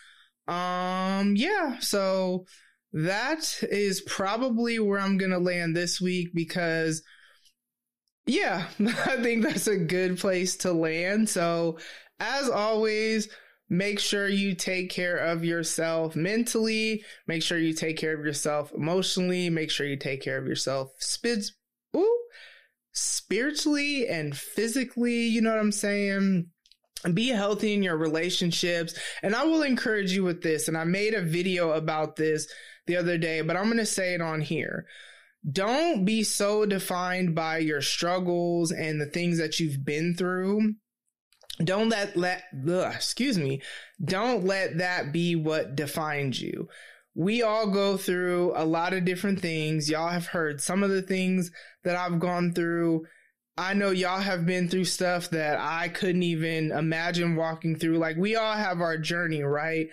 Um 0.48 1.36
yeah, 1.36 1.78
so 1.80 2.46
that 2.92 3.60
is 3.70 4.02
probably 4.02 4.80
where 4.80 5.00
I'm 5.00 5.18
going 5.20 5.32
to 5.32 5.38
land 5.38 5.76
this 5.76 6.00
week 6.02 6.30
because 6.34 7.04
yeah, 8.26 8.68
I 8.80 9.22
think 9.22 9.44
that's 9.44 9.68
a 9.68 9.78
good 9.78 10.20
place 10.20 10.58
to 10.58 10.74
land. 10.74 11.30
So, 11.30 11.78
as 12.20 12.50
always, 12.50 13.30
make 13.70 14.00
sure 14.00 14.28
you 14.28 14.56
take 14.56 14.90
care 14.90 15.18
of 15.18 15.44
yourself 15.44 16.16
mentally, 16.16 17.04
make 17.28 17.44
sure 17.44 17.58
you 17.58 17.74
take 17.74 17.98
care 17.98 18.14
of 18.18 18.26
yourself 18.26 18.72
emotionally, 18.74 19.50
make 19.50 19.72
sure 19.72 19.88
you 19.88 19.98
take 19.98 20.22
care 20.22 20.38
of 20.38 20.48
yourself 20.48 20.92
spits 21.00 21.54
ooh, 21.96 22.20
spiritually 22.94 24.08
and 24.08 24.36
physically, 24.36 25.26
you 25.26 25.42
know 25.42 25.52
what 25.52 25.60
I'm 25.60 25.72
saying? 25.72 26.48
Be 27.14 27.28
healthy 27.28 27.74
in 27.74 27.84
your 27.84 27.98
relationships. 27.98 28.98
And 29.22 29.36
I 29.36 29.44
will 29.44 29.62
encourage 29.62 30.12
you 30.12 30.24
with 30.24 30.42
this. 30.42 30.68
And 30.68 30.76
I 30.76 30.86
made 30.86 31.14
a 31.14 31.22
video 31.22 31.72
about 31.72 32.16
this 32.16 32.48
the 32.88 32.98
other 32.98 33.18
day, 33.18 33.42
but 33.42 33.56
I'm 33.56 33.66
going 33.66 33.78
to 33.78 33.86
say 33.86 34.16
it 34.16 34.22
on 34.22 34.42
here 34.42 34.88
don't 35.50 36.06
be 36.06 36.24
so 36.24 36.66
defined 36.66 37.36
by 37.36 37.60
your 37.60 37.82
struggles 37.82 38.72
and 38.72 39.00
the 39.00 39.06
things 39.06 39.38
that 39.38 39.60
you've 39.60 39.86
been 39.86 40.16
through. 40.16 40.74
Don't 41.64 41.90
let 41.90 42.18
let 42.18 42.44
ugh, 42.68 42.94
excuse 42.94 43.38
me. 43.38 43.62
Don't 44.04 44.44
let 44.44 44.80
that 44.80 45.14
be 45.14 45.36
what 45.36 45.76
defines 45.76 46.42
you. 46.42 46.68
We 47.14 47.44
all 47.44 47.68
go 47.68 47.96
through 47.96 48.54
a 48.56 48.66
lot 48.66 48.94
of 48.94 49.06
different 49.06 49.40
things. 49.40 49.90
Y'all 49.90 50.10
have 50.10 50.28
heard 50.28 50.60
some 50.60 50.84
of 50.84 50.90
the 50.90 51.02
things 51.02 51.52
that 51.84 51.96
I've 51.96 52.20
gone 52.20 52.54
through. 52.54 53.06
I 53.58 53.74
know 53.74 53.92
y'all 53.92 54.20
have 54.20 54.46
been 54.46 54.68
through 54.68 54.84
stuff 54.84 55.30
that 55.30 55.58
I 55.58 55.88
couldn't 55.88 56.24
even 56.24 56.72
imagine 56.72 57.38
walking 57.38 57.78
through. 57.78 58.00
Like 58.00 58.18
we 58.18 58.36
all 58.36 58.54
have 58.54 58.82
our 58.82 58.98
journey, 58.98 59.44
right? 59.44 59.88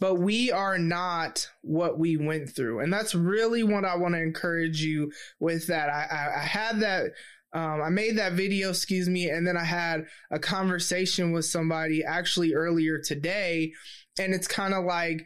But 0.00 0.16
we 0.16 0.50
are 0.50 0.78
not 0.78 1.48
what 1.62 1.98
we 1.98 2.16
went 2.16 2.54
through. 2.54 2.80
And 2.80 2.92
that's 2.92 3.14
really 3.14 3.62
what 3.62 3.84
I 3.84 3.96
want 3.96 4.14
to 4.14 4.22
encourage 4.22 4.82
you 4.82 5.12
with 5.40 5.66
that. 5.68 5.88
I, 5.88 6.06
I, 6.10 6.40
I 6.40 6.44
had 6.44 6.80
that. 6.80 7.12
Um, 7.52 7.80
I 7.82 7.88
made 7.88 8.18
that 8.18 8.32
video, 8.32 8.70
excuse 8.70 9.08
me, 9.08 9.30
and 9.30 9.46
then 9.46 9.56
I 9.56 9.62
had 9.62 10.06
a 10.32 10.40
conversation 10.40 11.30
with 11.30 11.44
somebody 11.44 12.02
actually 12.02 12.52
earlier 12.52 12.98
today. 12.98 13.72
And 14.18 14.34
it's 14.34 14.48
kind 14.48 14.74
of 14.74 14.84
like, 14.84 15.24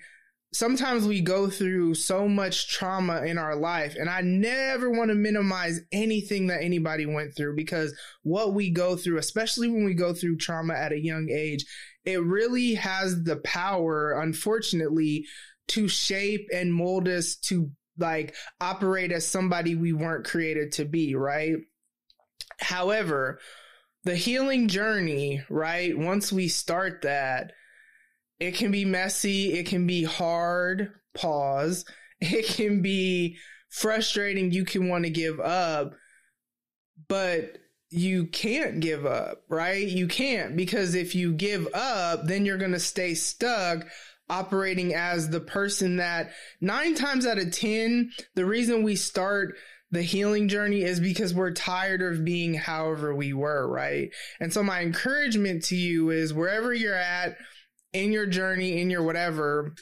sometimes 0.52 1.06
we 1.06 1.20
go 1.20 1.48
through 1.48 1.94
so 1.94 2.26
much 2.26 2.68
trauma 2.70 3.22
in 3.22 3.36
our 3.36 3.54
life 3.54 3.94
and 3.98 4.08
i 4.08 4.22
never 4.22 4.90
want 4.90 5.10
to 5.10 5.14
minimize 5.14 5.80
anything 5.92 6.46
that 6.46 6.62
anybody 6.62 7.04
went 7.04 7.36
through 7.36 7.54
because 7.54 7.94
what 8.22 8.54
we 8.54 8.70
go 8.70 8.96
through 8.96 9.18
especially 9.18 9.68
when 9.68 9.84
we 9.84 9.92
go 9.92 10.14
through 10.14 10.36
trauma 10.36 10.72
at 10.72 10.92
a 10.92 10.98
young 10.98 11.28
age 11.30 11.66
it 12.08 12.22
really 12.22 12.74
has 12.74 13.22
the 13.24 13.36
power 13.36 14.20
unfortunately 14.20 15.24
to 15.68 15.88
shape 15.88 16.48
and 16.52 16.72
mold 16.72 17.08
us 17.08 17.36
to 17.36 17.70
like 17.98 18.34
operate 18.60 19.12
as 19.12 19.26
somebody 19.26 19.74
we 19.74 19.92
weren't 19.92 20.24
created 20.24 20.72
to 20.72 20.84
be 20.84 21.14
right 21.14 21.56
however 22.60 23.38
the 24.04 24.16
healing 24.16 24.68
journey 24.68 25.42
right 25.50 25.98
once 25.98 26.32
we 26.32 26.48
start 26.48 27.02
that 27.02 27.52
it 28.40 28.54
can 28.54 28.70
be 28.70 28.84
messy. 28.84 29.54
It 29.54 29.66
can 29.66 29.86
be 29.86 30.04
hard. 30.04 30.92
Pause. 31.14 31.84
It 32.20 32.46
can 32.46 32.82
be 32.82 33.36
frustrating. 33.68 34.50
You 34.50 34.64
can 34.64 34.88
want 34.88 35.04
to 35.04 35.10
give 35.10 35.38
up, 35.38 35.94
but 37.06 37.58
you 37.90 38.26
can't 38.26 38.80
give 38.80 39.06
up, 39.06 39.42
right? 39.48 39.86
You 39.86 40.08
can't 40.08 40.56
because 40.56 40.94
if 40.94 41.14
you 41.14 41.32
give 41.32 41.68
up, 41.74 42.26
then 42.26 42.44
you're 42.44 42.58
going 42.58 42.72
to 42.72 42.80
stay 42.80 43.14
stuck 43.14 43.86
operating 44.30 44.94
as 44.94 45.30
the 45.30 45.40
person 45.40 45.96
that 45.96 46.30
nine 46.60 46.94
times 46.94 47.26
out 47.26 47.38
of 47.38 47.50
10, 47.50 48.10
the 48.34 48.44
reason 48.44 48.82
we 48.82 48.94
start 48.94 49.54
the 49.90 50.02
healing 50.02 50.48
journey 50.48 50.82
is 50.82 51.00
because 51.00 51.32
we're 51.32 51.52
tired 51.52 52.02
of 52.02 52.24
being 52.24 52.52
however 52.54 53.14
we 53.14 53.32
were, 53.32 53.66
right? 53.66 54.10
And 54.38 54.52
so 54.52 54.62
my 54.62 54.82
encouragement 54.82 55.64
to 55.64 55.76
you 55.76 56.10
is 56.10 56.34
wherever 56.34 56.74
you're 56.74 56.94
at, 56.94 57.36
in 57.94 58.12
your 58.12 58.26
journey, 58.26 58.82
in 58.82 58.90
your 58.90 59.02
whatever, 59.02 59.74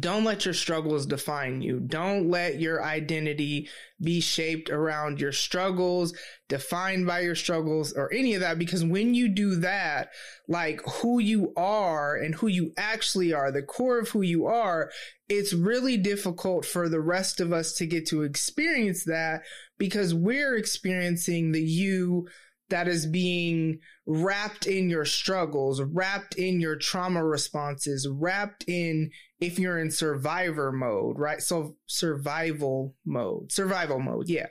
don't 0.00 0.24
let 0.24 0.44
your 0.44 0.54
struggles 0.54 1.06
define 1.06 1.62
you. 1.62 1.80
Don't 1.80 2.30
let 2.30 2.60
your 2.60 2.82
identity 2.82 3.68
be 4.00 4.20
shaped 4.20 4.70
around 4.70 5.20
your 5.20 5.32
struggles, 5.32 6.14
defined 6.48 7.06
by 7.06 7.20
your 7.20 7.34
struggles, 7.34 7.92
or 7.92 8.12
any 8.12 8.34
of 8.34 8.40
that. 8.40 8.58
Because 8.58 8.84
when 8.84 9.14
you 9.14 9.28
do 9.28 9.56
that, 9.56 10.10
like 10.48 10.80
who 10.86 11.18
you 11.18 11.52
are 11.56 12.16
and 12.16 12.34
who 12.34 12.46
you 12.46 12.72
actually 12.76 13.32
are, 13.32 13.50
the 13.50 13.62
core 13.62 13.98
of 13.98 14.08
who 14.08 14.22
you 14.22 14.46
are, 14.46 14.90
it's 15.28 15.52
really 15.52 15.96
difficult 15.96 16.64
for 16.64 16.88
the 16.88 17.00
rest 17.00 17.40
of 17.40 17.52
us 17.52 17.74
to 17.74 17.86
get 17.86 18.06
to 18.08 18.22
experience 18.22 19.04
that 19.04 19.42
because 19.78 20.14
we're 20.14 20.56
experiencing 20.56 21.52
the 21.52 21.62
you 21.62 22.26
that 22.70 22.88
is 22.88 23.06
being 23.06 23.78
wrapped 24.06 24.66
in 24.66 24.88
your 24.88 25.04
struggles, 25.04 25.82
wrapped 25.82 26.34
in 26.36 26.60
your 26.60 26.76
trauma 26.76 27.24
responses, 27.24 28.08
wrapped 28.10 28.64
in 28.66 29.10
if 29.46 29.58
you're 29.58 29.78
in 29.78 29.90
survivor 29.90 30.72
mode, 30.72 31.18
right? 31.18 31.40
So 31.40 31.76
survival 31.86 32.94
mode, 33.04 33.52
survival 33.52 34.00
mode. 34.00 34.28
Yeah. 34.28 34.46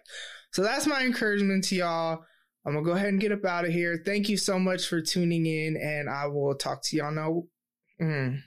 So 0.52 0.62
that's 0.62 0.88
my 0.88 1.04
encouragement 1.04 1.66
to 1.66 1.76
y'all. 1.76 2.24
I'm 2.66 2.74
gonna 2.74 2.86
go 2.86 2.92
ahead 2.94 3.10
and 3.10 3.20
get 3.20 3.32
up 3.32 3.44
out 3.46 3.66
of 3.66 3.72
here. 3.72 4.02
Thank 4.06 4.30
you 4.30 4.38
so 4.38 4.58
much 4.58 4.88
for 4.88 5.02
tuning 5.02 5.46
in, 5.46 5.76
and 5.76 6.10
I 6.10 6.28
will 6.28 6.56
talk 6.56 6.82
to 6.84 6.96
y'all 6.96 7.12
now. 7.12 7.44
Mm. 8.02 8.40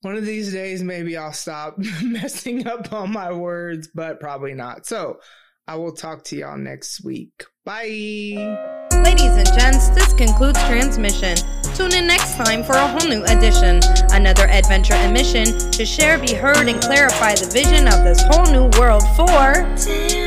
One 0.00 0.16
of 0.16 0.26
these 0.26 0.52
days, 0.52 0.82
maybe 0.82 1.16
I'll 1.16 1.32
stop 1.32 1.76
messing 2.02 2.66
up 2.66 2.92
on 2.92 3.12
my 3.12 3.32
words, 3.32 3.88
but 3.94 4.20
probably 4.20 4.54
not. 4.54 4.86
So 4.86 5.18
I 5.66 5.76
will 5.76 5.92
talk 5.92 6.24
to 6.24 6.36
y'all 6.36 6.58
next 6.58 7.04
week. 7.04 7.44
Bye. 7.64 8.58
Ladies 9.02 9.36
and 9.36 9.46
gents, 9.58 9.88
this 9.90 10.12
concludes 10.12 10.62
transmission. 10.64 11.36
Tune 11.74 11.92
in 11.92 12.06
next 12.06 12.36
time 12.36 12.62
for 12.62 12.72
a 12.72 12.86
whole 12.86 13.08
new 13.08 13.24
edition. 13.24 13.80
Another 14.12 14.48
adventure 14.48 14.94
and 14.94 15.12
mission 15.12 15.44
to 15.72 15.84
share, 15.84 16.18
be 16.18 16.32
heard, 16.32 16.68
and 16.68 16.80
clarify 16.80 17.34
the 17.34 17.50
vision 17.52 17.88
of 17.88 18.04
this 18.04 18.22
whole 18.30 18.46
new 18.46 18.68
world 18.78 19.02
for. 19.16 20.23